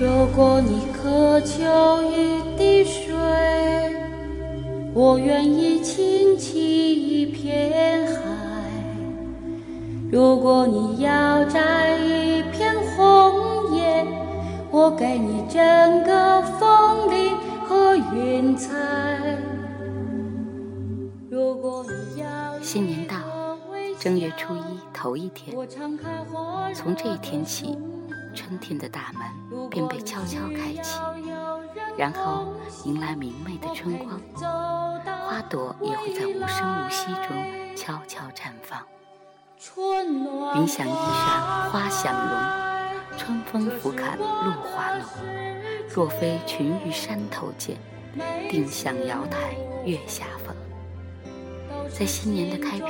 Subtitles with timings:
[0.00, 3.12] 如果你渴求一滴水，
[4.94, 8.14] 我愿意倾起一片海；
[10.10, 14.06] 如果你要摘一片红叶，
[14.70, 17.36] 我给你整个枫林
[17.68, 18.74] 和云彩。
[21.28, 23.16] 如果你要新年到，
[23.98, 25.54] 正月初一头一天，
[26.74, 27.76] 从这一天起，
[28.34, 30.98] 春天的大门便被悄悄开启，
[31.96, 34.20] 然后迎来明媚的春光，
[35.26, 38.80] 花朵也会在无声无息中悄悄绽放。
[40.56, 45.04] 云想衣裳花想容，春风拂槛露华浓。
[45.92, 47.76] 若非群玉山头见，
[48.48, 49.54] 定向瑶台
[49.84, 50.54] 月下逢。
[51.88, 52.88] 在新年的开篇，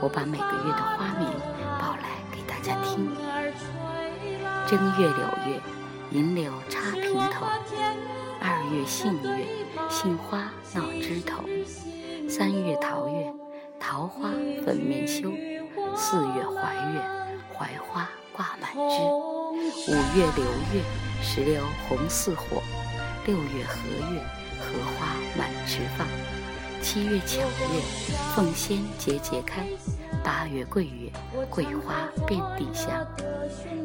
[0.00, 1.28] 我把每个月的花名
[1.78, 3.10] 报来给大家听：
[4.68, 5.60] 正月柳月，
[6.10, 7.46] 银柳插平头；
[8.40, 9.46] 二月杏月，
[9.88, 11.44] 杏花闹枝头；
[12.28, 13.32] 三月桃月，
[13.78, 14.30] 桃花
[14.64, 15.30] 粉面羞；
[15.96, 17.00] 四月槐月，
[17.56, 19.04] 槐花挂满枝；
[19.86, 20.82] 五月流月，
[21.22, 22.60] 石榴红似火；
[23.24, 23.76] 六月荷
[24.12, 24.20] 月，
[24.58, 24.66] 荷
[24.98, 26.35] 花满池放。
[26.88, 27.82] 七月巧月，
[28.36, 29.64] 凤仙节节开；
[30.22, 31.10] 八月桂月，
[31.50, 33.04] 桂花遍地香；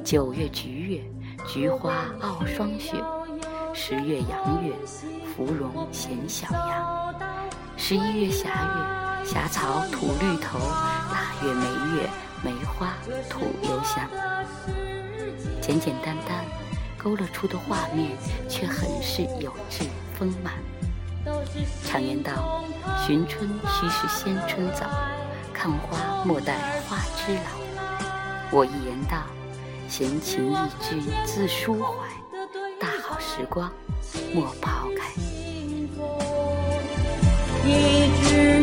[0.06, 1.02] 九月菊月，
[1.48, 2.98] 菊花傲霜雪；
[3.74, 4.72] 十月阳月，
[5.36, 7.12] 芙蓉衔小阳；
[7.76, 12.10] 十一月霞月，霞草吐绿头；腊月梅月，
[12.44, 12.94] 梅花
[13.28, 14.08] 吐幽香。
[15.60, 16.46] 简简单单
[17.00, 18.12] 勾勒出的画面，
[18.48, 20.54] 却很是有致丰满。
[21.86, 22.64] 常言道
[23.06, 24.88] ：“寻春须是先春早，
[25.54, 27.62] 看花莫待花枝老。”
[28.52, 29.24] 我一言道
[29.88, 32.08] ：“闲情逸致自抒怀，
[32.80, 33.72] 大好时光
[34.34, 35.12] 莫抛开。”
[37.64, 38.61] 一枝